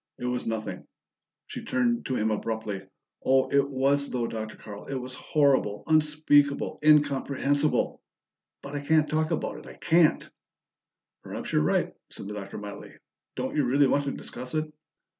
"It 0.17 0.25
was 0.25 0.47
nothing" 0.47 0.87
She 1.45 1.63
turned 1.63 2.07
to 2.07 2.15
him 2.15 2.31
abruptly. 2.31 2.81
"Oh, 3.23 3.49
it 3.51 3.69
was, 3.69 4.09
though, 4.09 4.25
Dr. 4.25 4.57
Carl! 4.57 4.87
It 4.87 4.95
was 4.95 5.13
horrible, 5.13 5.83
unspeakable, 5.85 6.79
incomprehensible! 6.83 8.01
But 8.63 8.73
I 8.73 8.79
can't 8.79 9.07
talk 9.07 9.29
about 9.29 9.59
it! 9.59 9.67
I 9.67 9.75
can't!" 9.75 10.27
"Perhaps 11.21 11.51
you're 11.53 11.61
right," 11.61 11.93
said 12.09 12.25
the 12.27 12.33
Doctor 12.33 12.57
mildly. 12.57 12.95
"Don't 13.35 13.55
you 13.55 13.63
really 13.63 13.85
want 13.85 14.05
to 14.05 14.11
discuss 14.11 14.55
it?" 14.55 14.73